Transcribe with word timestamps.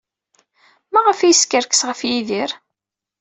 Maɣef 0.93 1.19
ay 1.21 1.29
yeskerkes 1.31 1.81
ɣef 1.89 1.99
Yidir? 2.09 2.51